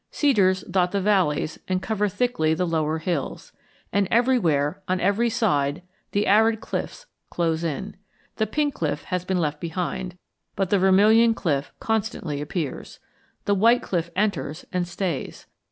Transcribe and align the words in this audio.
Cedars 0.09 0.61
dot 0.63 0.91
the 0.93 0.99
valleys 0.99 1.59
and 1.67 1.79
cover 1.79 2.09
thickly 2.09 2.55
the 2.55 2.65
lower 2.65 2.97
hills. 2.97 3.51
And 3.93 4.07
everywhere, 4.09 4.81
on 4.87 4.99
every 4.99 5.29
side, 5.29 5.83
the 6.11 6.25
arid 6.25 6.59
cliffs 6.59 7.05
close 7.29 7.63
in. 7.63 7.95
The 8.37 8.47
Pink 8.47 8.73
Cliff 8.73 9.03
has 9.03 9.25
been 9.25 9.37
left 9.37 9.61
behind, 9.61 10.17
but 10.55 10.71
the 10.71 10.79
Vermilion 10.79 11.35
Cliff 11.35 11.71
constantly 11.79 12.41
appears. 12.41 12.97
The 13.45 13.53
White 13.53 13.83
Cliff 13.83 14.09
enters 14.15 14.65
and 14.73 14.87
stays. 14.87 15.45